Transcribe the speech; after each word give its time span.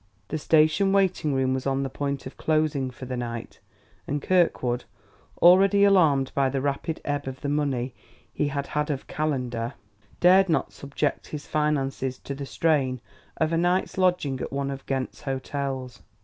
The 0.29 0.39
station 0.39 0.91
waiting 0.91 1.31
room 1.35 1.53
was 1.53 1.67
on 1.67 1.83
the 1.83 1.87
point 1.91 2.25
of 2.25 2.35
closing 2.35 2.89
for 2.89 3.05
the 3.05 3.15
night, 3.15 3.59
and 4.07 4.19
Kirkwood, 4.19 4.85
already 5.43 5.83
alarmed 5.83 6.31
by 6.33 6.49
the 6.49 6.59
rapid 6.59 6.99
ebb 7.05 7.27
of 7.27 7.41
the 7.41 7.49
money 7.49 7.93
he 8.33 8.47
had 8.47 8.65
had 8.65 8.89
of 8.89 9.05
Calendar, 9.05 9.75
dared 10.19 10.49
not 10.49 10.73
subject 10.73 11.27
his 11.27 11.45
finances 11.45 12.17
to 12.17 12.33
the 12.33 12.47
strain 12.47 12.99
of 13.37 13.53
a 13.53 13.57
night's 13.59 13.95
lodging 13.95 14.39
at 14.41 14.51
one 14.51 14.71
of 14.71 14.87
Ghent's 14.87 15.21
hotels. 15.21 16.01